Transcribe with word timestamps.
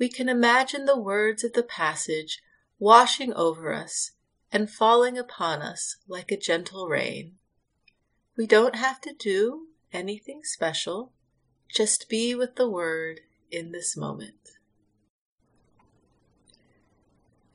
we 0.00 0.08
can 0.08 0.30
imagine 0.30 0.86
the 0.86 0.98
words 0.98 1.44
of 1.44 1.52
the 1.52 1.62
passage 1.62 2.40
washing 2.78 3.34
over 3.34 3.70
us 3.70 4.12
and 4.50 4.70
falling 4.70 5.18
upon 5.18 5.60
us 5.60 5.98
like 6.08 6.32
a 6.32 6.38
gentle 6.38 6.88
rain. 6.88 7.34
We 8.34 8.46
don't 8.46 8.76
have 8.76 9.02
to 9.02 9.12
do 9.12 9.66
anything 9.92 10.40
special, 10.42 11.12
just 11.68 12.08
be 12.08 12.34
with 12.34 12.56
the 12.56 12.68
Word 12.68 13.20
in 13.50 13.72
this 13.72 13.94
moment. 13.94 14.52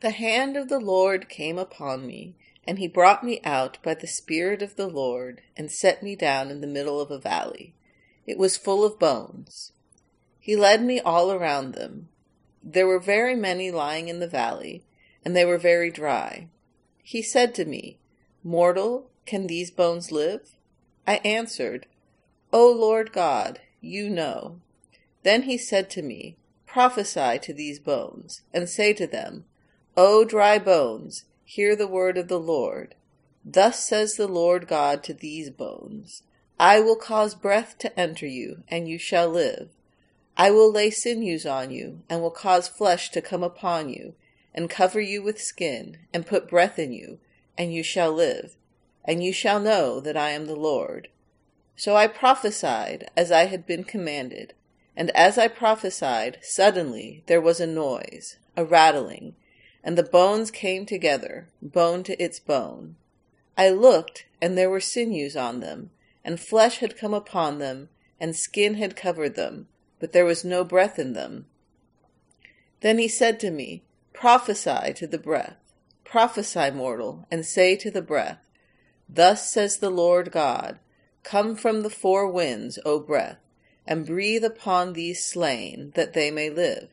The 0.02 0.12
hand 0.12 0.56
of 0.56 0.70
the 0.70 0.80
Lord 0.80 1.28
came 1.28 1.58
upon 1.58 2.06
me, 2.06 2.36
and 2.68 2.78
he 2.78 2.88
brought 2.88 3.24
me 3.24 3.42
out 3.44 3.80
by 3.82 3.96
the 3.96 4.06
Spirit 4.06 4.62
of 4.62 4.76
the 4.76 4.88
Lord, 4.88 5.42
and 5.58 5.72
set 5.72 6.04
me 6.04 6.16
down 6.16 6.52
in 6.52 6.62
the 6.62 6.68
middle 6.68 7.02
of 7.02 7.10
a 7.10 7.18
valley. 7.18 7.74
It 8.28 8.38
was 8.38 8.56
full 8.56 8.86
of 8.86 9.00
bones. 9.00 9.72
He 10.40 10.56
led 10.56 10.84
me 10.84 11.00
all 11.00 11.32
around 11.32 11.74
them 11.74 12.10
there 12.66 12.88
were 12.88 13.00
very 13.00 13.36
many 13.36 13.70
lying 13.70 14.08
in 14.08 14.20
the 14.20 14.28
valley, 14.28 14.84
and 15.24 15.36
they 15.36 15.46
were 15.46 15.60
very 15.60 15.92
dry. 15.92 16.48
He 17.04 17.22
said 17.22 17.54
to 17.56 17.66
me, 17.66 18.00
Mortal, 18.44 19.12
can 19.28 19.46
these 19.46 19.70
bones 19.70 20.12
live? 20.12 20.56
I 21.06 21.18
answered, 21.18 21.86
O 22.52 22.72
Lord 22.72 23.14
God, 23.14 23.60
you 23.82 24.10
know. 24.10 24.62
Then 25.22 25.44
he 25.44 25.58
said 25.58 25.92
to 25.92 26.02
me, 26.02 26.38
Prophesy 26.66 27.38
to 27.40 27.54
these 27.54 27.80
bones, 27.80 28.42
and 28.52 28.68
say 28.68 28.94
to 28.94 29.06
them, 29.06 29.46
O 29.96 30.26
dry 30.26 30.58
bones, 30.58 31.26
hear 31.44 31.76
the 31.76 31.88
word 31.88 32.18
of 32.18 32.28
the 32.28 32.40
Lord. 32.40 32.96
Thus 33.46 33.86
says 33.86 34.16
the 34.16 34.28
Lord 34.28 34.68
God 34.68 35.04
to 35.04 35.14
these 35.14 35.52
bones, 35.52 36.24
I 36.60 36.80
will 36.80 36.96
cause 36.96 37.36
breath 37.36 37.78
to 37.80 38.00
enter 38.00 38.26
you, 38.26 38.64
and 38.68 38.90
you 38.90 38.98
shall 38.98 39.30
live. 39.30 39.70
I 40.38 40.52
will 40.52 40.70
lay 40.70 40.92
sinews 40.92 41.46
on 41.46 41.72
you, 41.72 42.02
and 42.10 42.22
will 42.22 42.30
cause 42.30 42.68
flesh 42.68 43.10
to 43.12 43.22
come 43.22 43.42
upon 43.42 43.88
you, 43.88 44.16
and 44.54 44.70
cover 44.70 45.00
you 45.00 45.24
with 45.24 45.42
skin, 45.42 45.98
and 46.14 46.26
put 46.26 46.50
breath 46.50 46.78
in 46.78 46.92
you, 46.92 47.20
and 47.58 47.74
you 47.74 47.84
shall 47.84 48.12
live, 48.12 48.58
and 49.06 49.24
you 49.24 49.32
shall 49.32 49.62
know 49.62 50.02
that 50.02 50.18
I 50.18 50.32
am 50.32 50.46
the 50.46 50.56
Lord. 50.56 51.08
So 51.78 51.96
I 51.96 52.08
prophesied 52.08 53.10
as 53.16 53.32
I 53.32 53.46
had 53.46 53.66
been 53.66 53.86
commanded, 53.86 54.54
and 54.98 55.10
as 55.12 55.38
I 55.38 55.48
prophesied, 55.48 56.40
suddenly 56.42 57.24
there 57.28 57.42
was 57.42 57.62
a 57.62 57.68
noise, 57.68 58.38
a 58.58 58.66
rattling, 58.66 59.36
and 59.86 59.98
the 59.98 60.04
bones 60.04 60.52
came 60.52 60.86
together, 60.86 61.48
bone 61.62 62.04
to 62.04 62.22
its 62.22 62.42
bone. 62.42 62.98
I 63.58 63.70
looked, 63.70 64.26
and 64.42 64.58
there 64.58 64.70
were 64.70 64.82
sinews 64.82 65.38
on 65.38 65.62
them, 65.62 65.92
and 66.26 66.42
flesh 66.42 66.80
had 66.80 66.98
come 66.98 67.14
upon 67.14 67.60
them, 67.60 67.88
and 68.20 68.36
skin 68.36 68.74
had 68.76 68.98
covered 68.98 69.36
them 69.36 69.68
but 70.06 70.12
there 70.12 70.24
was 70.24 70.46
no 70.46 70.64
breath 70.64 71.00
in 71.00 71.14
them. 71.14 71.48
Then 72.82 73.00
he 73.00 73.08
said 73.08 73.40
to 73.40 73.50
me, 73.50 73.82
Prophesy 74.14 74.94
to 74.94 75.08
the 75.08 75.18
breath, 75.18 75.58
prophesy, 76.04 76.70
mortal, 76.70 77.26
and 77.32 77.44
say 77.44 77.76
to 77.78 77.90
the 77.90 78.04
breath, 78.04 78.38
Thus 79.10 79.52
says 79.52 79.78
the 79.78 79.90
Lord 79.90 80.32
God, 80.32 80.78
Come 81.24 81.56
from 81.56 81.82
the 81.82 81.90
four 81.90 82.30
winds, 82.30 82.78
O 82.86 83.00
breath, 83.00 83.40
and 83.88 84.06
breathe 84.06 84.44
upon 84.44 84.94
these 84.94 85.26
slain, 85.26 85.92
that 85.96 86.14
they 86.14 86.30
may 86.30 86.52
live. 86.52 86.90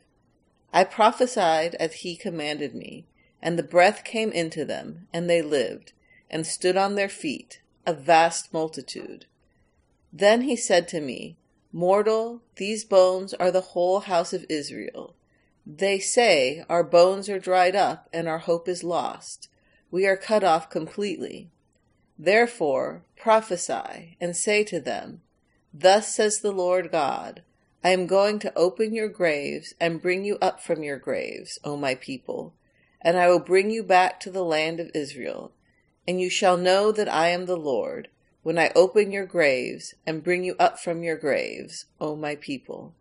I 0.73 0.85
prophesied 0.85 1.75
as 1.75 1.97
he 1.97 2.17
commanded 2.17 2.75
me, 2.75 3.05
and 3.43 3.59
the 3.59 3.62
breath 3.62 4.05
came 4.05 4.32
into 4.32 4.64
them, 4.64 5.06
and 5.12 5.29
they 5.29 5.43
lived, 5.43 5.93
and 6.31 6.47
stood 6.47 6.79
on 6.79 6.94
their 6.94 7.11
feet, 7.11 7.61
a 7.85 7.93
vast 7.93 8.55
multitude. 8.55 9.26
Then 10.11 10.41
he 10.41 10.56
said 10.56 10.88
to 10.88 11.00
me, 11.03 11.37
Mortal, 11.75 12.43
these 12.57 12.85
bones 12.85 13.33
are 13.35 13.51
the 13.51 13.61
whole 13.73 14.01
house 14.01 14.35
of 14.35 14.45
Israel. 14.51 15.15
They 15.65 15.99
say, 15.99 16.65
Our 16.69 16.85
bones 16.85 17.31
are 17.31 17.39
dried 17.39 17.75
up, 17.75 18.11
and 18.13 18.29
our 18.29 18.41
hope 18.41 18.69
is 18.69 18.85
lost. 18.85 19.49
We 19.91 20.07
are 20.07 20.17
cut 20.17 20.45
off 20.45 20.69
completely. 20.69 21.51
Therefore 22.19 23.05
prophesy, 23.17 24.17
and 24.21 24.37
say 24.37 24.65
to 24.65 24.81
them, 24.81 25.23
Thus 25.73 26.15
says 26.15 26.41
the 26.41 26.53
Lord 26.53 26.91
God, 26.91 27.43
I 27.83 27.91
am 27.91 28.07
going 28.07 28.39
to 28.41 28.55
open 28.55 28.95
your 28.95 29.09
graves, 29.09 29.75
and 29.81 30.03
bring 30.03 30.25
you 30.25 30.37
up 30.43 30.61
from 30.61 30.83
your 30.83 30.99
graves, 30.99 31.59
O 31.65 31.77
my 31.77 31.95
people, 31.95 32.53
and 33.01 33.17
I 33.17 33.29
will 33.29 33.41
bring 33.41 33.71
you 33.71 33.83
back 33.83 34.21
to 34.21 34.31
the 34.31 34.45
land 34.45 34.79
of 34.79 34.91
Israel. 34.95 35.53
And 36.07 36.21
you 36.21 36.29
shall 36.29 36.57
know 36.57 36.93
that 36.93 37.09
I 37.09 37.29
am 37.29 37.47
the 37.47 37.57
Lord 37.57 38.09
when 38.43 38.59
I 38.59 38.73
open 38.75 39.12
your 39.12 39.27
graves 39.27 39.94
and 40.06 40.23
bring 40.23 40.44
you 40.44 40.56
up 40.59 40.79
from 40.79 41.03
your 41.03 41.17
graves, 41.17 41.87
O 42.00 42.17
my 42.17 42.37
people. 42.37 42.94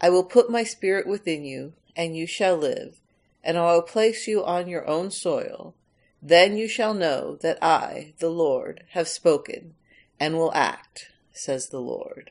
I 0.00 0.10
will 0.10 0.24
put 0.24 0.50
my 0.50 0.64
spirit 0.64 1.06
within 1.06 1.44
you, 1.44 1.74
and 1.94 2.16
you 2.16 2.26
shall 2.26 2.56
live, 2.56 3.00
and 3.44 3.56
I 3.56 3.74
will 3.74 3.82
place 3.82 4.26
you 4.26 4.44
on 4.44 4.68
your 4.68 4.86
own 4.88 5.10
soil. 5.10 5.74
Then 6.20 6.56
you 6.56 6.68
shall 6.68 6.94
know 6.94 7.36
that 7.42 7.62
I, 7.62 8.14
the 8.18 8.30
Lord, 8.30 8.84
have 8.90 9.08
spoken, 9.08 9.74
and 10.18 10.36
will 10.36 10.52
act, 10.54 11.10
says 11.32 11.68
the 11.68 11.80
Lord. 11.80 12.30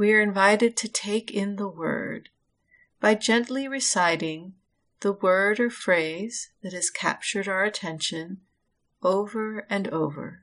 we 0.00 0.14
are 0.14 0.22
invited 0.22 0.78
to 0.78 0.88
take 0.88 1.30
in 1.30 1.56
the 1.56 1.68
word 1.68 2.30
by 3.00 3.14
gently 3.14 3.68
reciting 3.68 4.54
the 5.00 5.12
word 5.12 5.60
or 5.60 5.68
phrase 5.68 6.48
that 6.62 6.72
has 6.72 6.88
captured 6.88 7.46
our 7.46 7.64
attention 7.64 8.38
over 9.02 9.66
and 9.68 9.86
over, 9.88 10.40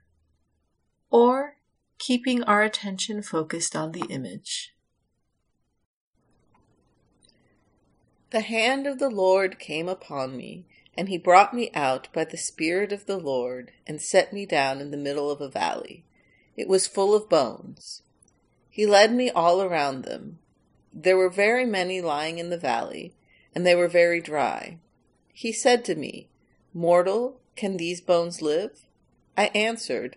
or 1.10 1.56
keeping 1.98 2.44
our 2.44 2.62
attention 2.62 3.24
focused 3.24 3.76
on 3.76 3.94
the 3.94 4.06
image. 4.12 4.76
The 8.30 8.42
hand 8.42 8.86
of 8.86 9.00
the 9.00 9.10
Lord 9.10 9.58
came 9.58 9.90
upon 9.90 10.38
me, 10.38 10.68
and 10.96 11.10
he 11.10 11.18
brought 11.18 11.56
me 11.56 11.72
out 11.74 12.10
by 12.14 12.26
the 12.26 12.38
Spirit 12.38 12.92
of 12.92 13.08
the 13.08 13.18
Lord, 13.18 13.72
and 13.88 14.00
set 14.00 14.32
me 14.32 14.46
down 14.46 14.82
in 14.82 14.92
the 14.92 14.98
middle 14.98 15.32
of 15.32 15.42
a 15.42 15.50
valley. 15.50 16.06
It 16.56 16.68
was 16.68 16.86
full 16.86 17.16
of 17.16 17.28
bones. 17.28 18.04
He 18.78 18.86
led 18.86 19.12
me 19.12 19.32
all 19.32 19.64
around 19.64 20.04
them. 20.04 20.38
There 20.94 21.18
were 21.18 21.32
very 21.32 21.66
many 21.66 22.00
lying 22.00 22.38
in 22.38 22.52
the 22.52 22.60
valley, 22.60 23.16
and 23.56 23.66
they 23.66 23.74
were 23.74 23.88
very 23.88 24.22
dry. 24.22 24.78
He 25.34 25.52
said 25.52 25.84
to 25.86 25.96
me, 25.96 26.28
Mortal, 26.76 27.40
can 27.56 27.78
these 27.78 28.02
bones 28.02 28.40
live? 28.40 28.86
I 29.36 29.46
answered, 29.56 30.16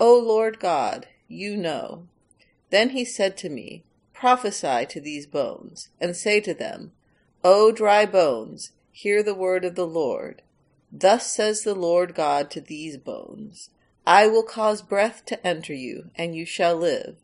O 0.00 0.18
Lord 0.18 0.58
God, 0.58 1.06
you 1.28 1.56
know. 1.56 2.08
Then 2.70 2.90
he 2.90 3.04
said 3.04 3.36
to 3.36 3.48
me, 3.48 3.84
Prophesy 4.12 4.86
to 4.86 5.00
these 5.00 5.28
bones, 5.28 5.90
and 6.00 6.16
say 6.16 6.40
to 6.40 6.52
them, 6.52 6.90
O 7.44 7.70
dry 7.70 8.06
bones, 8.06 8.72
hear 8.90 9.22
the 9.22 9.36
word 9.36 9.64
of 9.64 9.76
the 9.76 9.86
Lord. 9.86 10.42
Thus 10.90 11.32
says 11.32 11.62
the 11.62 11.76
Lord 11.76 12.16
God 12.16 12.50
to 12.50 12.60
these 12.60 12.96
bones, 12.96 13.70
I 14.04 14.26
will 14.26 14.42
cause 14.42 14.82
breath 14.82 15.24
to 15.26 15.46
enter 15.46 15.74
you, 15.74 16.10
and 16.16 16.34
you 16.34 16.44
shall 16.44 16.74
live. 16.74 17.18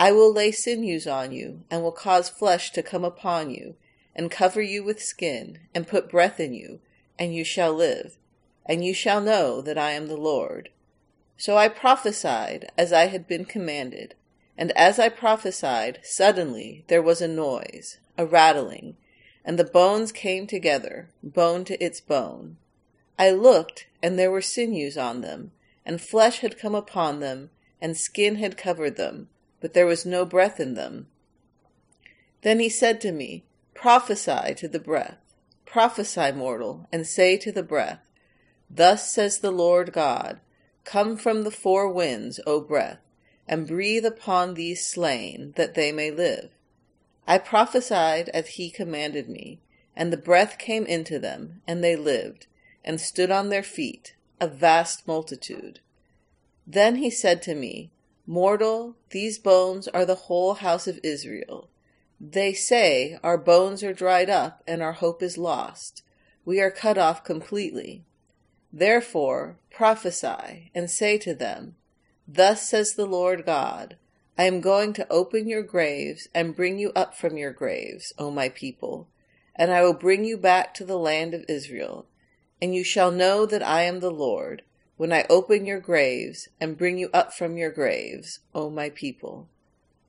I 0.00 0.12
will 0.12 0.32
lay 0.32 0.52
sinews 0.52 1.08
on 1.08 1.32
you, 1.32 1.64
and 1.68 1.82
will 1.82 1.90
cause 1.90 2.28
flesh 2.28 2.70
to 2.70 2.84
come 2.84 3.04
upon 3.04 3.50
you, 3.50 3.74
and 4.14 4.30
cover 4.30 4.62
you 4.62 4.84
with 4.84 5.02
skin, 5.02 5.58
and 5.74 5.88
put 5.88 6.08
breath 6.08 6.38
in 6.38 6.54
you, 6.54 6.78
and 7.18 7.34
you 7.34 7.42
shall 7.42 7.72
live, 7.72 8.16
and 8.64 8.84
you 8.84 8.94
shall 8.94 9.20
know 9.20 9.60
that 9.60 9.76
I 9.76 9.90
am 9.90 10.06
the 10.06 10.16
Lord. 10.16 10.68
So 11.36 11.56
I 11.56 11.66
prophesied 11.66 12.70
as 12.78 12.92
I 12.92 13.06
had 13.06 13.26
been 13.26 13.44
commanded, 13.44 14.14
and 14.56 14.70
as 14.76 15.00
I 15.00 15.08
prophesied, 15.08 15.98
suddenly 16.04 16.84
there 16.86 17.02
was 17.02 17.20
a 17.20 17.26
noise, 17.26 17.98
a 18.16 18.24
rattling, 18.24 18.96
and 19.44 19.58
the 19.58 19.64
bones 19.64 20.12
came 20.12 20.46
together, 20.46 21.08
bone 21.24 21.64
to 21.64 21.84
its 21.84 22.00
bone. 22.00 22.56
I 23.18 23.32
looked, 23.32 23.88
and 24.00 24.16
there 24.16 24.30
were 24.30 24.42
sinews 24.42 24.96
on 24.96 25.22
them, 25.22 25.50
and 25.84 26.00
flesh 26.00 26.38
had 26.38 26.56
come 26.56 26.76
upon 26.76 27.18
them, 27.18 27.50
and 27.80 27.96
skin 27.96 28.36
had 28.36 28.56
covered 28.56 28.96
them 28.96 29.28
but 29.60 29.74
there 29.74 29.86
was 29.86 30.06
no 30.06 30.24
breath 30.24 30.60
in 30.60 30.74
them. 30.74 31.06
Then 32.42 32.60
he 32.60 32.68
said 32.68 33.00
to 33.02 33.12
me, 33.12 33.44
Prophesy 33.74 34.54
to 34.56 34.68
the 34.68 34.80
breath, 34.80 35.18
prophesy, 35.64 36.32
mortal, 36.32 36.88
and 36.92 37.06
say 37.06 37.36
to 37.36 37.52
the 37.52 37.62
breath, 37.62 38.00
Thus 38.70 39.12
says 39.12 39.38
the 39.38 39.50
Lord 39.50 39.92
God, 39.92 40.40
Come 40.84 41.16
from 41.16 41.42
the 41.42 41.50
four 41.50 41.92
winds, 41.92 42.40
O 42.46 42.60
breath, 42.60 43.00
and 43.46 43.66
breathe 43.66 44.04
upon 44.04 44.54
these 44.54 44.86
slain, 44.86 45.52
that 45.56 45.74
they 45.74 45.92
may 45.92 46.10
live. 46.10 46.50
I 47.26 47.38
prophesied 47.38 48.28
as 48.30 48.48
he 48.48 48.70
commanded 48.70 49.28
me, 49.28 49.60
and 49.94 50.12
the 50.12 50.16
breath 50.16 50.58
came 50.58 50.86
into 50.86 51.18
them, 51.18 51.60
and 51.66 51.82
they 51.82 51.96
lived, 51.96 52.46
and 52.84 53.00
stood 53.00 53.30
on 53.30 53.48
their 53.48 53.62
feet, 53.62 54.14
a 54.40 54.46
vast 54.46 55.06
multitude. 55.06 55.80
Then 56.66 56.96
he 56.96 57.10
said 57.10 57.42
to 57.42 57.54
me, 57.54 57.90
Mortal, 58.30 58.94
these 59.08 59.38
bones 59.38 59.88
are 59.88 60.04
the 60.04 60.14
whole 60.14 60.52
house 60.52 60.86
of 60.86 61.00
Israel. 61.02 61.70
They 62.20 62.52
say, 62.52 63.18
Our 63.22 63.38
bones 63.38 63.82
are 63.82 63.94
dried 63.94 64.28
up, 64.28 64.62
and 64.66 64.82
our 64.82 64.92
hope 64.92 65.22
is 65.22 65.38
lost. 65.38 66.02
We 66.44 66.60
are 66.60 66.70
cut 66.70 66.98
off 66.98 67.24
completely. 67.24 68.04
Therefore 68.70 69.56
prophesy, 69.70 70.70
and 70.74 70.90
say 70.90 71.16
to 71.16 71.32
them, 71.32 71.76
Thus 72.26 72.68
says 72.68 72.92
the 72.92 73.06
Lord 73.06 73.46
God, 73.46 73.96
I 74.36 74.44
am 74.44 74.60
going 74.60 74.92
to 74.92 75.10
open 75.10 75.48
your 75.48 75.62
graves 75.62 76.28
and 76.34 76.54
bring 76.54 76.78
you 76.78 76.92
up 76.94 77.16
from 77.16 77.38
your 77.38 77.52
graves, 77.52 78.12
O 78.18 78.30
my 78.30 78.50
people, 78.50 79.08
and 79.56 79.70
I 79.70 79.82
will 79.82 79.94
bring 79.94 80.26
you 80.26 80.36
back 80.36 80.74
to 80.74 80.84
the 80.84 80.98
land 80.98 81.32
of 81.32 81.46
Israel. 81.48 82.04
And 82.60 82.74
you 82.74 82.84
shall 82.84 83.10
know 83.10 83.46
that 83.46 83.62
I 83.62 83.84
am 83.84 84.00
the 84.00 84.10
Lord, 84.10 84.64
when 84.98 85.12
I 85.12 85.24
open 85.30 85.64
your 85.64 85.80
graves 85.80 86.48
and 86.60 86.76
bring 86.76 86.98
you 86.98 87.08
up 87.14 87.32
from 87.32 87.56
your 87.56 87.70
graves, 87.70 88.40
O 88.54 88.68
my 88.68 88.90
people. 88.90 89.48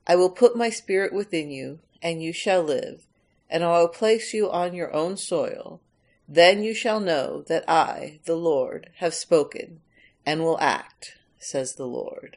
I 0.06 0.16
will 0.16 0.30
put 0.30 0.56
my 0.56 0.68
spirit 0.68 1.12
within 1.12 1.50
you, 1.50 1.78
and 2.02 2.20
you 2.22 2.32
shall 2.32 2.62
live, 2.62 3.06
and 3.48 3.62
I 3.62 3.78
will 3.78 3.88
place 3.88 4.34
you 4.34 4.50
on 4.50 4.74
your 4.74 4.92
own 4.92 5.16
soil. 5.16 5.80
Then 6.28 6.64
you 6.64 6.74
shall 6.74 6.98
know 6.98 7.42
that 7.42 7.64
I, 7.68 8.18
the 8.24 8.34
Lord, 8.34 8.90
have 8.96 9.14
spoken, 9.14 9.80
and 10.26 10.42
will 10.42 10.58
act, 10.60 11.14
says 11.38 11.76
the 11.76 11.86
Lord. 11.86 12.36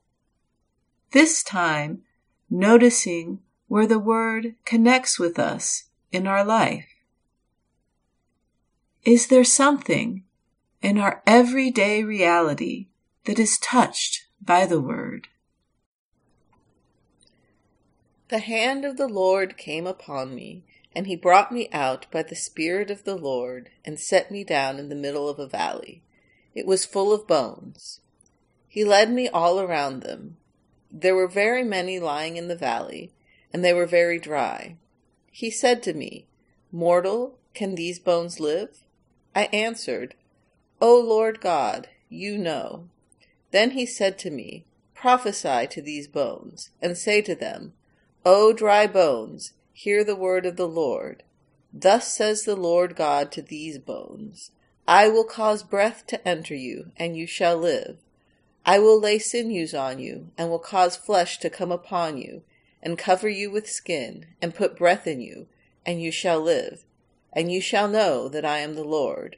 This 1.11 1.43
time, 1.43 2.03
noticing 2.49 3.39
where 3.67 3.87
the 3.87 3.99
word 3.99 4.55
connects 4.65 5.19
with 5.19 5.37
us 5.37 5.85
in 6.11 6.25
our 6.25 6.43
life. 6.43 6.87
Is 9.03 9.27
there 9.27 9.43
something 9.43 10.23
in 10.81 10.97
our 10.97 11.21
everyday 11.25 12.03
reality 12.03 12.87
that 13.25 13.39
is 13.39 13.57
touched 13.57 14.25
by 14.41 14.65
the 14.65 14.79
word? 14.79 15.27
The 18.29 18.39
hand 18.39 18.85
of 18.85 18.95
the 18.95 19.09
Lord 19.09 19.57
came 19.57 19.85
upon 19.85 20.33
me, 20.33 20.63
and 20.95 21.07
he 21.07 21.15
brought 21.17 21.51
me 21.51 21.67
out 21.73 22.05
by 22.11 22.23
the 22.23 22.35
Spirit 22.35 22.89
of 22.89 23.03
the 23.03 23.17
Lord, 23.17 23.69
and 23.83 23.99
set 23.99 24.31
me 24.31 24.45
down 24.45 24.79
in 24.79 24.87
the 24.87 24.95
middle 24.95 25.27
of 25.27 25.39
a 25.39 25.47
valley. 25.47 26.03
It 26.55 26.65
was 26.65 26.85
full 26.85 27.11
of 27.11 27.27
bones. 27.27 27.99
He 28.67 28.85
led 28.85 29.11
me 29.11 29.27
all 29.27 29.59
around 29.59 30.03
them. 30.03 30.37
There 30.91 31.15
were 31.15 31.27
very 31.27 31.63
many 31.63 31.99
lying 31.99 32.37
in 32.37 32.47
the 32.47 32.55
valley, 32.55 33.11
and 33.53 33.63
they 33.63 33.73
were 33.73 33.85
very 33.85 34.19
dry. 34.19 34.75
He 35.31 35.49
said 35.49 35.81
to 35.83 35.93
me, 35.93 36.25
Mortal, 36.71 37.37
can 37.53 37.75
these 37.75 37.99
bones 37.99 38.39
live? 38.39 38.83
I 39.35 39.43
answered, 39.53 40.15
O 40.81 40.99
Lord 40.99 41.39
God, 41.39 41.87
you 42.09 42.37
know. 42.37 42.89
Then 43.51 43.71
he 43.71 43.85
said 43.85 44.17
to 44.19 44.29
me, 44.29 44.65
Prophesy 44.93 45.67
to 45.67 45.81
these 45.81 46.07
bones, 46.07 46.71
and 46.81 46.97
say 46.97 47.21
to 47.21 47.35
them, 47.35 47.73
O 48.25 48.53
dry 48.53 48.85
bones, 48.87 49.53
hear 49.73 50.03
the 50.03 50.15
word 50.15 50.45
of 50.45 50.57
the 50.57 50.67
Lord. 50.67 51.23
Thus 51.73 52.13
says 52.13 52.43
the 52.43 52.55
Lord 52.55 52.95
God 52.95 53.31
to 53.31 53.41
these 53.41 53.79
bones 53.79 54.51
I 54.87 55.07
will 55.07 55.23
cause 55.23 55.63
breath 55.63 56.05
to 56.07 56.27
enter 56.27 56.55
you, 56.55 56.91
and 56.97 57.15
you 57.15 57.25
shall 57.25 57.57
live. 57.57 57.97
I 58.65 58.79
will 58.79 58.99
lay 58.99 59.19
sinews 59.19 59.73
on 59.73 59.99
you, 59.99 60.29
and 60.37 60.49
will 60.49 60.59
cause 60.59 60.95
flesh 60.95 61.39
to 61.39 61.49
come 61.49 61.71
upon 61.71 62.17
you, 62.17 62.43
and 62.81 62.97
cover 62.97 63.29
you 63.29 63.51
with 63.51 63.69
skin, 63.69 64.27
and 64.41 64.55
put 64.55 64.77
breath 64.77 65.07
in 65.07 65.21
you, 65.21 65.47
and 65.85 66.01
you 66.01 66.11
shall 66.11 66.39
live. 66.39 66.85
And 67.33 67.51
you 67.51 67.61
shall 67.61 67.87
know 67.87 68.27
that 68.29 68.45
I 68.45 68.59
am 68.59 68.75
the 68.75 68.83
Lord. 68.83 69.37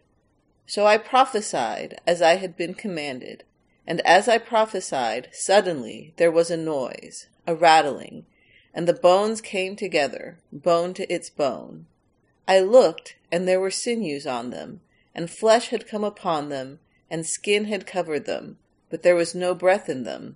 So 0.65 0.85
I 0.85 0.97
prophesied 0.97 1.99
as 2.05 2.21
I 2.21 2.35
had 2.35 2.57
been 2.57 2.73
commanded. 2.73 3.43
And 3.85 4.01
as 4.01 4.27
I 4.27 4.37
prophesied, 4.37 5.29
suddenly 5.31 6.13
there 6.17 6.31
was 6.31 6.49
a 6.49 6.57
noise, 6.57 7.27
a 7.45 7.53
rattling 7.53 8.25
and 8.73 8.87
the 8.87 8.93
bones 8.93 9.39
came 9.39 9.75
together, 9.75 10.39
bone 10.51 10.93
to 10.95 11.13
its 11.13 11.29
bone. 11.29 11.85
I 12.47 12.59
looked, 12.59 13.15
and 13.31 13.47
there 13.47 13.59
were 13.59 13.71
sinews 13.71 14.25
on 14.25 14.49
them, 14.49 14.81
and 15.13 15.29
flesh 15.29 15.69
had 15.69 15.87
come 15.87 16.03
upon 16.03 16.49
them, 16.49 16.79
and 17.09 17.25
skin 17.25 17.65
had 17.65 17.85
covered 17.85 18.25
them, 18.25 18.57
but 18.93 19.01
there 19.01 19.15
was 19.15 19.33
no 19.33 19.55
breath 19.55 19.89
in 19.89 20.03
them. 20.03 20.35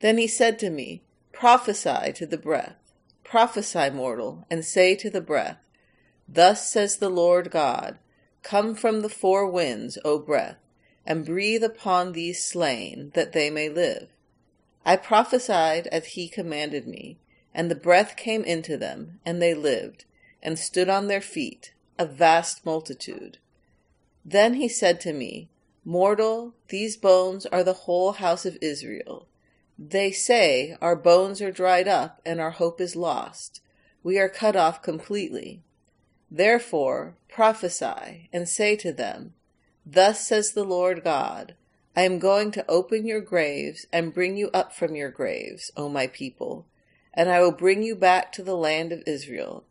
Then 0.00 0.18
he 0.18 0.26
said 0.26 0.58
to 0.58 0.70
me, 0.70 1.02
Prophesy 1.32 2.12
to 2.14 2.26
the 2.26 2.36
breath, 2.36 2.74
prophesy, 3.22 3.90
mortal, 3.90 4.44
and 4.50 4.64
say 4.64 4.96
to 4.96 5.08
the 5.08 5.20
breath, 5.20 5.58
Thus 6.28 6.68
says 6.68 6.96
the 6.96 7.08
Lord 7.08 7.52
God, 7.52 8.00
Come 8.42 8.74
from 8.74 9.02
the 9.02 9.08
four 9.08 9.48
winds, 9.48 9.98
O 10.04 10.18
breath, 10.18 10.56
and 11.06 11.24
breathe 11.24 11.62
upon 11.62 12.10
these 12.10 12.44
slain, 12.44 13.12
that 13.14 13.30
they 13.30 13.50
may 13.50 13.68
live. 13.68 14.08
I 14.84 14.96
prophesied 14.96 15.86
as 15.92 16.06
he 16.06 16.26
commanded 16.26 16.88
me, 16.88 17.18
and 17.54 17.70
the 17.70 17.76
breath 17.76 18.16
came 18.16 18.42
into 18.42 18.76
them, 18.76 19.20
and 19.24 19.40
they 19.40 19.54
lived, 19.54 20.06
and 20.42 20.58
stood 20.58 20.88
on 20.88 21.06
their 21.06 21.20
feet, 21.20 21.72
a 22.00 22.04
vast 22.04 22.66
multitude. 22.66 23.38
Then 24.24 24.54
he 24.54 24.66
said 24.66 25.00
to 25.02 25.12
me, 25.12 25.50
Mortal, 25.84 26.54
these 26.68 26.96
bones 26.96 27.44
are 27.46 27.64
the 27.64 27.72
whole 27.72 28.12
house 28.12 28.46
of 28.46 28.56
Israel. 28.60 29.26
They 29.78 30.12
say, 30.12 30.76
Our 30.80 30.94
bones 30.94 31.42
are 31.42 31.50
dried 31.50 31.88
up, 31.88 32.20
and 32.24 32.40
our 32.40 32.52
hope 32.52 32.80
is 32.80 32.94
lost. 32.94 33.60
We 34.02 34.18
are 34.18 34.28
cut 34.28 34.54
off 34.54 34.82
completely. 34.82 35.62
Therefore 36.30 37.16
prophesy, 37.28 38.28
and 38.32 38.48
say 38.48 38.76
to 38.76 38.92
them, 38.92 39.34
Thus 39.84 40.26
says 40.26 40.52
the 40.52 40.64
Lord 40.64 41.02
God, 41.02 41.54
I 41.96 42.02
am 42.02 42.18
going 42.18 42.52
to 42.52 42.70
open 42.70 43.06
your 43.06 43.20
graves 43.20 43.86
and 43.92 44.14
bring 44.14 44.36
you 44.36 44.50
up 44.54 44.72
from 44.72 44.94
your 44.94 45.10
graves, 45.10 45.70
O 45.76 45.88
my 45.88 46.06
people, 46.06 46.66
and 47.12 47.28
I 47.28 47.40
will 47.40 47.52
bring 47.52 47.82
you 47.82 47.96
back 47.96 48.32
to 48.32 48.42
the 48.42 48.56
land 48.56 48.92
of 48.92 49.02
Israel. 49.06 49.64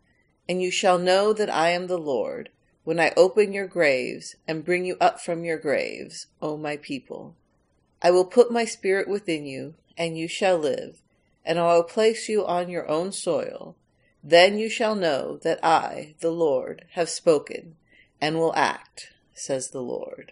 And 0.50 0.62
you 0.62 0.72
shall 0.72 0.98
know 0.98 1.34
that 1.34 1.50
I 1.50 1.70
am 1.70 1.88
the 1.88 1.98
Lord, 1.98 2.50
when 2.84 3.00
I 3.00 3.14
open 3.16 3.54
your 3.54 3.68
graves 3.68 4.36
and 4.48 4.66
bring 4.66 4.86
you 4.86 4.98
up 5.00 5.20
from 5.20 5.44
your 5.44 5.58
graves, 5.58 6.28
O 6.42 6.58
my 6.58 6.78
people. 6.78 7.36
I 8.02 8.12
will 8.12 8.26
put 8.26 8.52
my 8.52 8.66
spirit 8.66 9.08
within 9.08 9.46
you, 9.46 9.76
and 9.98 10.18
you 10.18 10.28
shall 10.28 10.58
live, 10.58 11.02
and 11.46 11.60
I 11.60 11.76
will 11.76 11.84
place 11.84 12.28
you 12.28 12.46
on 12.46 12.70
your 12.70 12.88
own 12.90 13.12
soil. 13.12 13.76
Then 14.24 14.58
you 14.58 14.70
shall 14.70 14.96
know 14.96 15.38
that 15.44 15.64
I, 15.64 16.16
the 16.20 16.32
Lord, 16.32 16.86
have 16.92 17.10
spoken, 17.10 17.76
and 18.20 18.38
will 18.38 18.54
act, 18.56 19.12
says 19.34 19.70
the 19.70 19.82
Lord. 19.82 20.32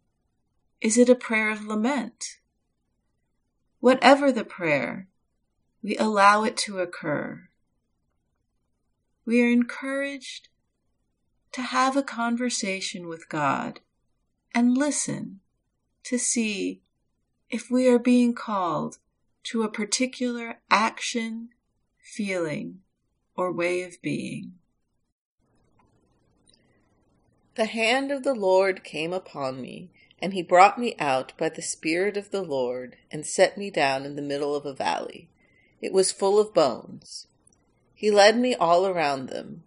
Is 0.81 0.97
it 0.97 1.09
a 1.09 1.15
prayer 1.15 1.51
of 1.51 1.65
lament? 1.65 2.39
Whatever 3.79 4.31
the 4.31 4.43
prayer, 4.43 5.07
we 5.83 5.95
allow 5.97 6.43
it 6.43 6.57
to 6.57 6.79
occur. 6.79 7.49
We 9.23 9.43
are 9.43 9.49
encouraged 9.49 10.49
to 11.51 11.61
have 11.61 11.95
a 11.95 12.03
conversation 12.03 13.07
with 13.07 13.29
God 13.29 13.81
and 14.55 14.75
listen 14.75 15.41
to 16.03 16.17
see 16.17 16.81
if 17.49 17.69
we 17.69 17.87
are 17.87 17.99
being 17.99 18.33
called 18.33 18.97
to 19.43 19.61
a 19.63 19.69
particular 19.69 20.59
action, 20.71 21.49
feeling, 21.99 22.79
or 23.35 23.51
way 23.51 23.83
of 23.83 24.01
being. 24.01 24.53
The 27.55 27.65
hand 27.65 28.11
of 28.11 28.23
the 28.23 28.33
Lord 28.33 28.83
came 28.83 29.13
upon 29.13 29.61
me, 29.61 29.91
and 30.21 30.33
he 30.33 30.43
brought 30.43 30.79
me 30.79 30.95
out 30.99 31.33
by 31.37 31.49
the 31.49 31.61
Spirit 31.61 32.15
of 32.15 32.31
the 32.31 32.43
Lord, 32.43 32.95
and 33.11 33.25
set 33.25 33.57
me 33.57 33.71
down 33.71 34.05
in 34.05 34.15
the 34.15 34.21
middle 34.21 34.55
of 34.55 34.65
a 34.65 34.73
valley. 34.73 35.29
It 35.81 35.91
was 35.91 36.11
full 36.11 36.39
of 36.39 36.53
bones. 36.53 37.27
He 37.95 38.11
led 38.11 38.37
me 38.37 38.53
all 38.55 38.85
around 38.85 39.29
them. 39.29 39.63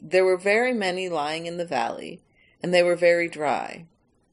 There 0.00 0.24
were 0.24 0.36
very 0.36 0.74
many 0.74 1.08
lying 1.08 1.46
in 1.46 1.56
the 1.56 1.64
valley, 1.64 2.20
and 2.62 2.72
they 2.72 2.82
were 2.82 2.96
very 2.96 3.28
dry. 3.28 3.86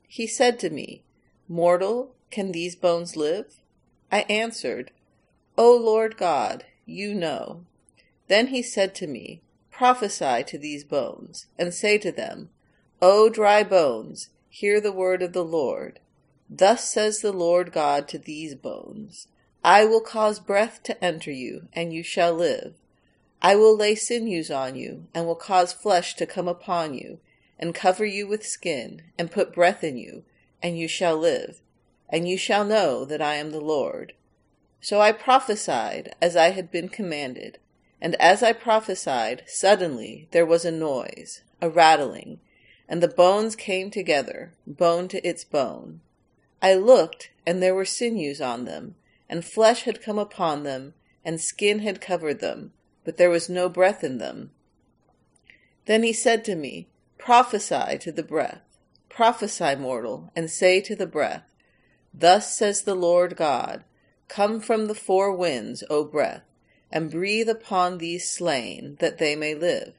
He 0.08 0.28
said 0.28 0.60
to 0.60 0.70
me, 0.70 1.04
Mortal, 1.48 2.16
can 2.30 2.52
these 2.52 2.76
bones 2.76 3.16
live? 3.16 3.62
I 4.12 4.22
answered, 4.24 4.92
O 5.58 5.76
Lord 5.76 6.18
God, 6.18 6.66
you 6.86 7.14
know. 7.14 7.66
Then 8.28 8.48
he 8.48 8.62
said 8.62 8.94
to 8.96 9.08
me, 9.08 9.42
Prophesy 9.70 10.44
to 10.44 10.58
these 10.58 10.84
bones, 10.84 11.48
and 11.58 11.74
say 11.74 11.98
to 11.98 12.12
them, 12.12 12.50
O 13.02 13.30
dry 13.30 13.64
bones, 13.64 14.30
hear 14.54 14.82
the 14.82 14.92
word 14.92 15.24
of 15.24 15.32
the 15.32 15.46
Lord. 15.46 15.98
Thus 16.50 16.84
says 16.92 17.22
the 17.22 17.32
Lord 17.32 17.72
God 17.72 18.10
to 18.10 18.20
these 18.20 18.54
bones, 18.54 19.28
I 19.64 19.86
will 19.86 20.02
cause 20.02 20.42
breath 20.42 20.84
to 20.84 21.02
enter 21.04 21.32
you, 21.32 21.70
and 21.72 21.94
you 21.94 22.04
shall 22.04 22.34
live. 22.34 22.74
I 23.42 23.56
will 23.56 23.78
lay 23.78 23.96
sinews 23.96 24.52
on 24.52 24.76
you, 24.76 25.08
and 25.16 25.26
will 25.26 25.36
cause 25.36 25.72
flesh 25.72 26.16
to 26.16 26.26
come 26.26 26.50
upon 26.50 26.94
you, 26.94 27.20
and 27.58 27.74
cover 27.74 28.04
you 28.04 28.28
with 28.28 28.46
skin, 28.46 29.04
and 29.18 29.32
put 29.32 29.56
breath 29.56 29.86
in 29.86 29.98
you, 29.98 30.26
and 30.62 30.78
you 30.78 30.90
shall 30.90 31.16
live, 31.16 31.62
and 32.10 32.28
you 32.28 32.38
shall 32.38 32.66
know 32.66 33.06
that 33.06 33.22
I 33.22 33.36
am 33.36 33.52
the 33.52 33.62
Lord. 33.62 34.12
So 34.82 35.00
I 35.00 35.14
prophesied 35.14 36.14
as 36.22 36.36
I 36.36 36.50
had 36.50 36.70
been 36.70 36.90
commanded, 36.90 37.58
and 38.02 38.16
as 38.16 38.44
I 38.44 38.52
prophesied, 38.52 39.44
suddenly 39.48 40.28
there 40.32 40.46
was 40.46 40.66
a 40.66 40.72
noise, 40.72 41.42
a 41.62 41.70
rattling, 41.70 42.42
and 42.92 43.02
the 43.02 43.08
bones 43.08 43.56
came 43.56 43.90
together, 43.90 44.52
bone 44.68 45.08
to 45.08 45.26
its 45.26 45.46
bone. 45.46 46.02
I 46.62 46.74
looked, 46.74 47.32
and 47.48 47.64
there 47.64 47.74
were 47.74 47.86
sinews 47.86 48.42
on 48.42 48.66
them, 48.66 48.96
and 49.30 49.46
flesh 49.46 49.84
had 49.84 50.02
come 50.02 50.20
upon 50.20 50.64
them, 50.64 50.94
and 51.24 51.40
skin 51.40 51.80
had 51.80 52.02
covered 52.02 52.42
them, 52.42 52.74
but 53.06 53.16
there 53.16 53.30
was 53.30 53.48
no 53.48 53.70
breath 53.70 54.04
in 54.04 54.18
them. 54.18 54.52
Then 55.86 56.04
he 56.04 56.12
said 56.12 56.44
to 56.44 56.56
me, 56.56 56.90
Prophesy 57.18 57.98
to 58.00 58.12
the 58.12 58.24
breath. 58.24 58.62
Prophesy, 59.08 59.76
mortal, 59.76 60.30
and 60.36 60.52
say 60.52 60.82
to 60.82 60.94
the 60.96 61.08
breath, 61.08 61.46
Thus 62.14 62.58
says 62.58 62.82
the 62.82 62.96
Lord 62.96 63.38
God, 63.38 63.86
Come 64.28 64.60
from 64.60 64.88
the 64.88 64.96
four 64.96 65.34
winds, 65.34 65.82
O 65.90 66.04
breath, 66.04 66.44
and 66.92 67.10
breathe 67.10 67.48
upon 67.48 68.00
these 68.00 68.30
slain, 68.30 68.98
that 69.00 69.18
they 69.18 69.38
may 69.38 69.56
live. 69.56 69.94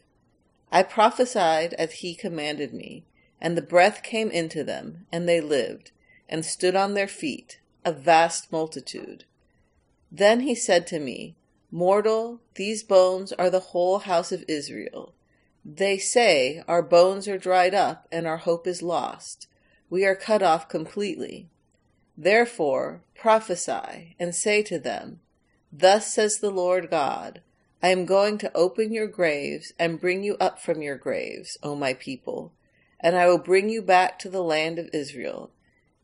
I 0.75 0.83
prophesied 0.83 1.75
as 1.75 1.93
he 1.93 2.15
commanded 2.15 2.73
me, 2.73 3.05
and 3.39 3.57
the 3.57 3.63
breath 3.63 4.03
came 4.03 4.31
into 4.31 4.65
them, 4.65 5.07
and 5.13 5.29
they 5.29 5.39
lived, 5.39 5.91
and 6.31 6.47
stood 6.47 6.75
on 6.75 6.95
their 6.95 7.07
feet, 7.07 7.61
a 7.85 7.93
vast 7.93 8.51
multitude. 8.51 9.25
Then 10.11 10.41
he 10.41 10.55
said 10.55 10.87
to 10.87 10.99
me, 10.99 11.37
Mortal, 11.71 12.41
these 12.55 12.83
bones 12.83 13.33
are 13.35 13.51
the 13.51 13.61
whole 13.61 13.99
house 13.99 14.33
of 14.33 14.45
Israel. 14.49 15.15
They 15.63 15.99
say, 15.99 16.63
Our 16.67 16.83
bones 16.83 17.29
are 17.29 17.39
dried 17.39 17.75
up, 17.75 18.09
and 18.11 18.27
our 18.27 18.39
hope 18.39 18.67
is 18.67 18.83
lost. 18.83 19.49
We 19.91 20.07
are 20.07 20.17
cut 20.17 20.43
off 20.43 20.71
completely. 20.71 21.51
Therefore 22.17 23.03
prophesy, 23.15 24.17
and 24.19 24.35
say 24.35 24.63
to 24.63 24.79
them, 24.79 25.21
Thus 25.71 26.13
says 26.13 26.39
the 26.39 26.51
Lord 26.51 26.91
God, 26.91 27.43
I 27.85 27.88
am 27.88 28.07
going 28.07 28.38
to 28.38 28.57
open 28.57 28.92
your 28.92 29.09
graves 29.09 29.73
and 29.77 30.01
bring 30.01 30.23
you 30.23 30.37
up 30.37 30.61
from 30.61 30.83
your 30.83 30.97
graves, 30.97 31.59
O 31.64 31.75
my 31.75 31.95
people, 31.95 32.53
and 33.01 33.16
I 33.16 33.27
will 33.27 33.38
bring 33.38 33.68
you 33.68 33.83
back 33.83 34.21
to 34.21 34.31
the 34.31 34.42
land 34.42 34.79
of 34.79 34.88
Israel. 34.92 35.51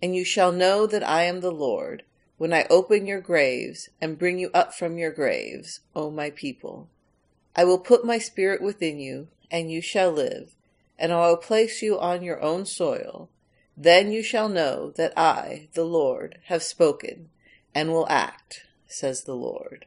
And 0.02 0.16
you 0.16 0.24
shall 0.24 0.50
know 0.50 0.86
that 0.86 1.06
I 1.06 1.22
am 1.22 1.40
the 1.40 1.52
Lord, 1.52 2.02
when 2.36 2.52
I 2.52 2.66
open 2.68 3.06
your 3.06 3.20
graves 3.20 3.90
and 4.00 4.18
bring 4.18 4.40
you 4.40 4.50
up 4.52 4.74
from 4.74 4.98
your 4.98 5.12
graves, 5.12 5.80
O 5.94 6.10
my 6.10 6.30
people. 6.30 6.88
I 7.54 7.64
will 7.64 7.78
put 7.78 8.04
my 8.04 8.18
spirit 8.18 8.60
within 8.60 8.98
you 8.98 9.28
and 9.50 9.70
you 9.70 9.80
shall 9.80 10.10
live, 10.10 10.54
and 10.98 11.12
I 11.12 11.28
will 11.28 11.36
place 11.36 11.80
you 11.80 11.98
on 11.98 12.22
your 12.22 12.40
own 12.42 12.66
soil. 12.66 13.30
Then 13.76 14.10
you 14.10 14.22
shall 14.22 14.48
know 14.48 14.90
that 14.96 15.16
I, 15.16 15.68
the 15.74 15.84
Lord, 15.84 16.38
have 16.46 16.62
spoken, 16.64 17.30
and 17.72 17.92
will 17.92 18.06
act, 18.08 18.66
says 18.88 19.22
the 19.22 19.36
Lord. 19.36 19.86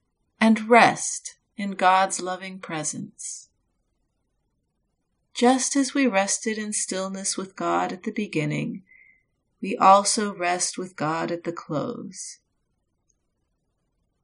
and 0.41 0.67
rest 0.67 1.35
in 1.55 1.71
God's 1.71 2.19
loving 2.19 2.57
presence. 2.57 3.49
Just 5.35 5.75
as 5.75 5.93
we 5.93 6.07
rested 6.07 6.57
in 6.57 6.73
stillness 6.73 7.37
with 7.37 7.55
God 7.55 7.93
at 7.93 8.03
the 8.03 8.11
beginning, 8.11 8.81
we 9.61 9.77
also 9.77 10.33
rest 10.33 10.79
with 10.79 10.95
God 10.95 11.31
at 11.31 11.43
the 11.43 11.51
close. 11.51 12.39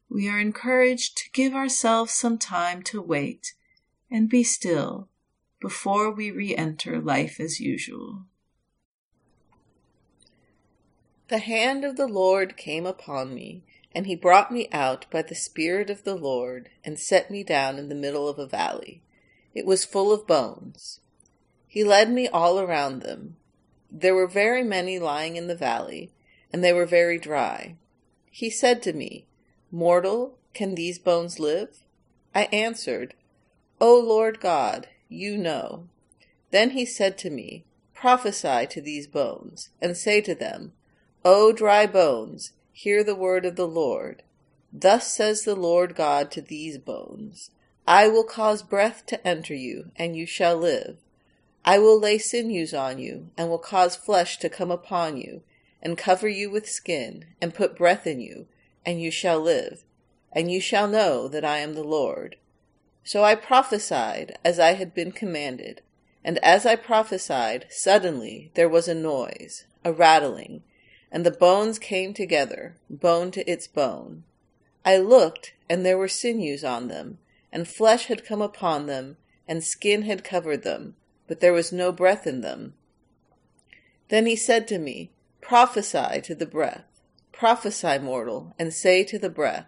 We 0.09 0.27
are 0.27 0.39
encouraged 0.39 1.17
to 1.17 1.31
give 1.31 1.53
ourselves 1.53 2.13
some 2.13 2.39
time 2.39 2.81
to 2.83 3.01
wait 3.01 3.53
and 4.09 4.27
be 4.27 4.43
still 4.43 5.09
before 5.61 6.09
we 6.09 6.31
re 6.31 6.55
enter 6.55 6.99
life 6.99 7.39
as 7.39 7.59
usual. 7.59 8.23
The 11.27 11.39
hand 11.39 11.83
of 11.83 11.95
the 11.95 12.07
Lord 12.07 12.57
came 12.57 12.85
upon 12.85 13.35
me, 13.35 13.63
and 13.93 14.07
he 14.07 14.15
brought 14.15 14.51
me 14.51 14.67
out 14.71 15.05
by 15.09 15.21
the 15.21 15.35
Spirit 15.35 15.89
of 15.89 16.03
the 16.03 16.15
Lord, 16.15 16.69
and 16.83 16.99
set 16.99 17.31
me 17.31 17.43
down 17.43 17.77
in 17.77 17.89
the 17.89 17.95
middle 17.95 18.27
of 18.27 18.39
a 18.39 18.45
valley. 18.45 19.01
It 19.53 19.65
was 19.65 19.85
full 19.85 20.11
of 20.11 20.27
bones. 20.27 20.99
He 21.67 21.83
led 21.83 22.11
me 22.11 22.27
all 22.27 22.59
around 22.59 23.01
them. 23.01 23.37
There 23.91 24.15
were 24.15 24.27
very 24.27 24.63
many 24.63 24.99
lying 24.99 25.35
in 25.35 25.47
the 25.47 25.55
valley, 25.55 26.11
and 26.51 26.63
they 26.63 26.73
were 26.73 26.85
very 26.85 27.17
dry. 27.17 27.75
He 28.29 28.49
said 28.49 28.83
to 28.83 28.93
me, 28.93 29.25
Mortal, 29.71 30.37
can 30.53 30.75
these 30.75 30.99
bones 30.99 31.39
live? 31.39 31.79
I 32.35 32.43
answered, 32.51 33.13
O 33.81 33.99
Lord 33.99 34.39
God, 34.39 34.87
you 35.09 35.37
know. 35.37 35.87
Then 36.51 36.71
he 36.71 36.85
said 36.85 37.17
to 37.19 37.29
me, 37.29 37.63
Prophesy 37.93 38.67
to 38.67 38.81
these 38.81 39.07
bones, 39.07 39.69
and 39.81 39.97
say 39.97 40.21
to 40.21 40.35
them, 40.35 40.73
O 41.25 41.51
dry 41.51 41.87
bones, 41.87 42.53
hear 42.77 43.03
the 43.03 43.15
word 43.15 43.43
of 43.43 43.55
the 43.55 43.67
Lord. 43.67 44.21
Thus 44.71 45.11
says 45.11 45.41
the 45.41 45.55
Lord 45.55 45.95
God 45.95 46.29
to 46.29 46.43
these 46.43 46.77
bones 46.77 47.49
I 47.87 48.07
will 48.07 48.23
cause 48.23 48.61
breath 48.61 49.03
to 49.07 49.27
enter 49.27 49.55
you, 49.55 49.89
and 49.95 50.15
you 50.15 50.27
shall 50.27 50.55
live. 50.55 50.97
I 51.65 51.79
will 51.79 51.99
lay 51.99 52.19
sinews 52.19 52.75
on 52.75 52.99
you, 52.99 53.31
and 53.35 53.49
will 53.49 53.57
cause 53.57 53.95
flesh 53.95 54.37
to 54.37 54.47
come 54.47 54.69
upon 54.69 55.17
you, 55.17 55.41
and 55.81 55.97
cover 55.97 56.27
you 56.27 56.51
with 56.51 56.69
skin, 56.69 57.25
and 57.41 57.51
put 57.51 57.75
breath 57.75 58.05
in 58.05 58.21
you, 58.21 58.45
and 58.85 59.01
you 59.01 59.09
shall 59.09 59.39
live. 59.39 59.83
And 60.31 60.51
you 60.51 60.61
shall 60.61 60.87
know 60.87 61.27
that 61.29 61.43
I 61.43 61.57
am 61.57 61.73
the 61.73 61.83
Lord. 61.83 62.35
So 63.03 63.23
I 63.23 63.33
prophesied 63.33 64.37
as 64.45 64.59
I 64.59 64.73
had 64.73 64.93
been 64.93 65.11
commanded. 65.11 65.81
And 66.23 66.37
as 66.43 66.63
I 66.63 66.75
prophesied, 66.75 67.65
suddenly 67.71 68.51
there 68.53 68.69
was 68.69 68.87
a 68.87 68.93
noise, 68.93 69.65
a 69.83 69.91
rattling, 69.91 70.61
and 71.11 71.25
the 71.25 71.31
bones 71.31 71.79
came 71.79 72.13
together, 72.13 72.75
bone 72.89 73.31
to 73.31 73.49
its 73.49 73.67
bone. 73.67 74.23
I 74.85 74.97
looked, 74.97 75.53
and 75.69 75.85
there 75.85 75.97
were 75.97 76.07
sinews 76.07 76.63
on 76.63 76.87
them, 76.87 77.17
and 77.51 77.67
flesh 77.67 78.05
had 78.05 78.25
come 78.25 78.41
upon 78.41 78.85
them, 78.85 79.17
and 79.47 79.63
skin 79.63 80.03
had 80.03 80.23
covered 80.23 80.63
them, 80.63 80.95
but 81.27 81.39
there 81.39 81.53
was 81.53 81.71
no 81.71 81.91
breath 81.91 82.27
in 82.27 82.41
them. 82.41 82.73
Then 84.09 84.25
he 84.25 84.35
said 84.35 84.67
to 84.69 84.77
me, 84.77 85.11
Prophesy 85.41 86.21
to 86.21 86.35
the 86.35 86.45
breath, 86.45 86.85
prophesy, 87.31 87.99
mortal, 87.99 88.53
and 88.57 88.73
say 88.73 89.03
to 89.03 89.19
the 89.19 89.29
breath, 89.29 89.67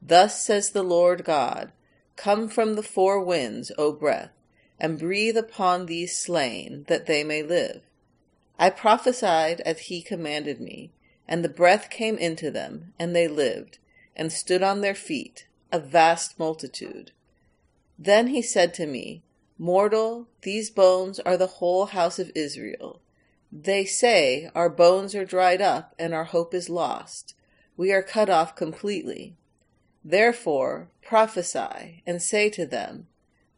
Thus 0.00 0.44
says 0.44 0.70
the 0.70 0.82
Lord 0.82 1.24
God, 1.24 1.72
Come 2.16 2.48
from 2.48 2.74
the 2.74 2.82
four 2.82 3.22
winds, 3.22 3.72
O 3.78 3.92
breath, 3.92 4.30
and 4.78 4.98
breathe 4.98 5.36
upon 5.36 5.86
these 5.86 6.18
slain, 6.18 6.84
that 6.88 7.06
they 7.06 7.24
may 7.24 7.42
live. 7.42 7.82
I 8.62 8.70
prophesied 8.70 9.60
as 9.62 9.80
he 9.80 10.02
commanded 10.02 10.60
me, 10.60 10.92
and 11.26 11.44
the 11.44 11.48
breath 11.48 11.90
came 11.90 12.16
into 12.16 12.48
them, 12.48 12.94
and 12.96 13.12
they 13.12 13.26
lived, 13.26 13.80
and 14.14 14.32
stood 14.32 14.62
on 14.62 14.82
their 14.82 14.94
feet, 14.94 15.48
a 15.72 15.80
vast 15.80 16.38
multitude. 16.38 17.10
Then 17.98 18.28
he 18.28 18.40
said 18.40 18.72
to 18.74 18.86
me, 18.86 19.24
Mortal, 19.58 20.28
these 20.42 20.70
bones 20.70 21.18
are 21.18 21.36
the 21.36 21.58
whole 21.58 21.86
house 21.86 22.20
of 22.20 22.30
Israel. 22.36 23.00
They 23.50 23.84
say, 23.84 24.48
Our 24.54 24.68
bones 24.68 25.16
are 25.16 25.24
dried 25.24 25.60
up, 25.60 25.96
and 25.98 26.14
our 26.14 26.26
hope 26.26 26.54
is 26.54 26.70
lost. 26.70 27.34
We 27.76 27.90
are 27.90 28.00
cut 28.00 28.30
off 28.30 28.54
completely. 28.54 29.34
Therefore 30.04 30.88
prophesy, 31.02 32.04
and 32.06 32.22
say 32.22 32.48
to 32.50 32.64
them, 32.64 33.08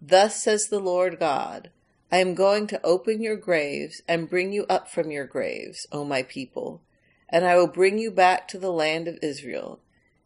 Thus 0.00 0.42
says 0.42 0.68
the 0.68 0.80
Lord 0.80 1.18
God, 1.18 1.68
I 2.14 2.18
am 2.18 2.37
going 2.37 2.68
to 2.68 2.81
open 2.87 3.22
your 3.22 3.35
graves 3.35 4.00
and 4.07 4.31
bring 4.31 4.53
you 4.53 4.66
up 4.68 4.88
from 4.88 5.11
your 5.11 5.27
graves, 5.27 5.85
O 5.90 6.05
my 6.05 6.22
people, 6.22 6.81
and 7.29 7.44
I 7.44 7.57
will 7.57 7.66
bring 7.66 7.98
you 7.98 8.12
back 8.12 8.46
to 8.46 8.59
the 8.61 8.70
land 8.70 9.09
of 9.09 9.18
Israel. 9.20 9.81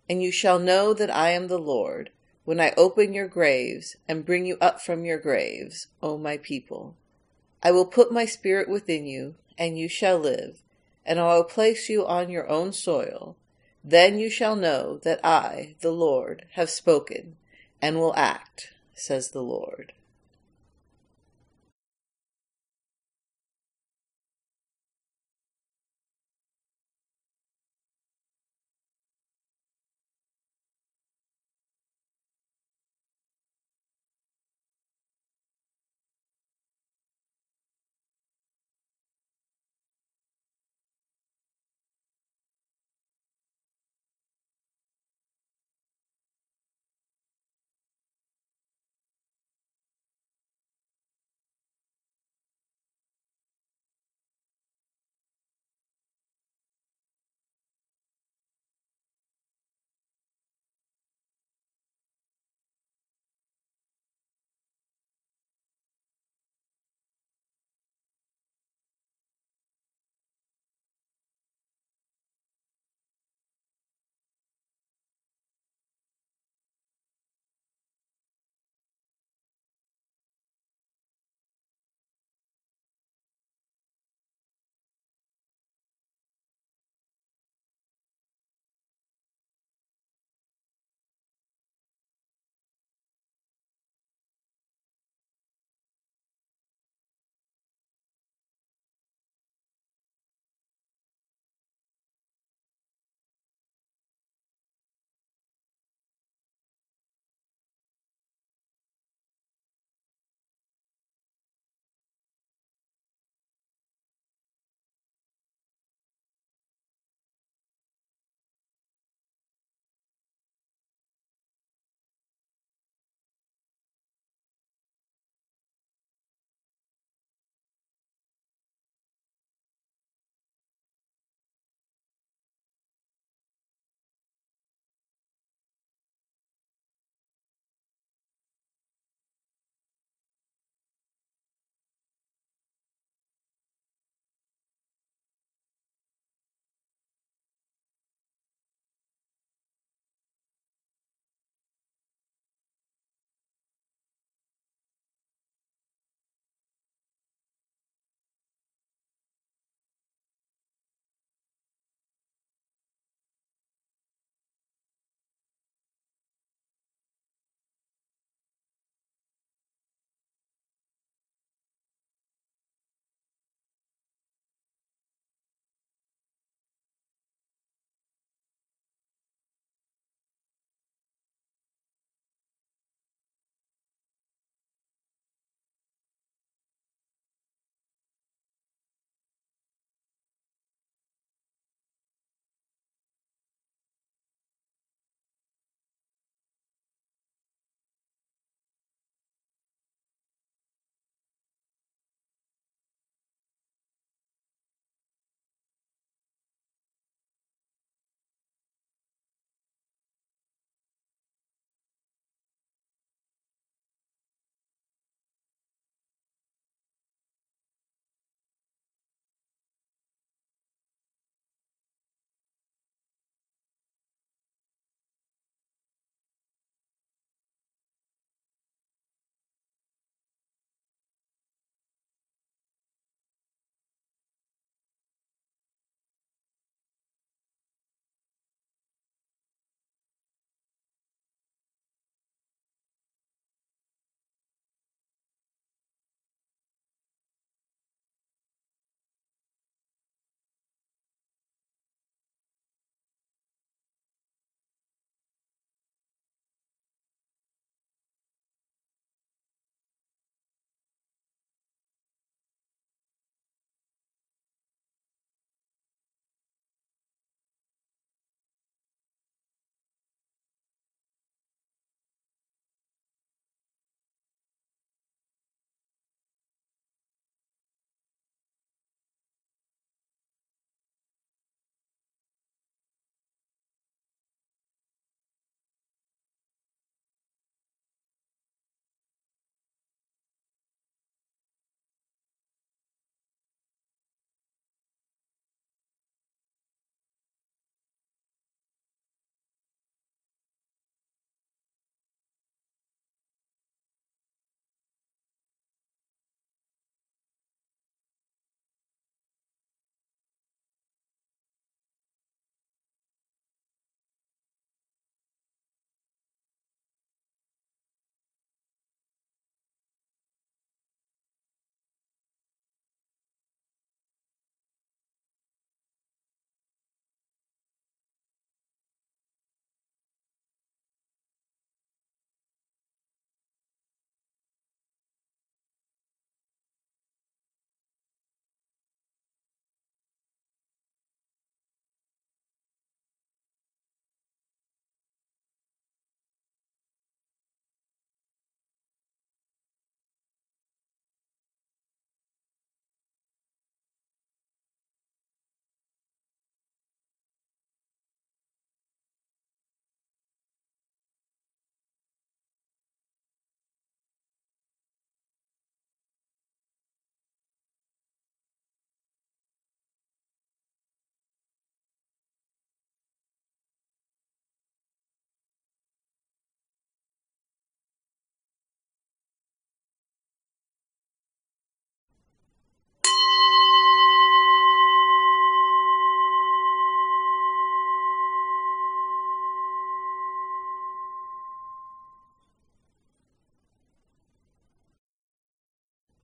And 0.07 0.22
you 0.22 0.31
shall 0.31 0.59
know 0.59 0.92
that 0.92 1.09
I 1.09 1.31
am 1.31 1.48
the 1.48 1.57
Lord, 1.59 2.11
when 2.44 2.61
I 2.61 2.74
open 2.77 3.14
your 3.14 3.27
graves 3.27 3.96
and 4.07 4.27
bring 4.27 4.44
you 4.44 4.59
up 4.61 4.83
from 4.83 5.07
your 5.07 5.18
graves, 5.18 5.87
O 6.03 6.18
my 6.18 6.37
people. 6.37 6.94
I 7.62 7.70
will 7.70 7.87
put 7.87 8.12
my 8.12 8.27
spirit 8.27 8.68
within 8.68 9.07
you, 9.07 9.37
and 9.57 9.79
you 9.79 9.88
shall 9.88 10.18
live, 10.18 10.61
and 11.07 11.18
I 11.18 11.37
will 11.37 11.44
place 11.44 11.88
you 11.88 12.07
on 12.07 12.29
your 12.29 12.46
own 12.51 12.74
soil 12.74 13.38
then 13.83 14.18
you 14.18 14.29
shall 14.29 14.57
know 14.57 14.98
that 15.05 15.24
I, 15.24 15.77
the 15.81 15.92
Lord, 15.92 16.44
have 16.53 16.68
spoken 16.68 17.38
and 17.81 17.98
will 17.98 18.14
act, 18.14 18.74
says 18.92 19.31
the 19.31 19.40
Lord. 19.40 19.94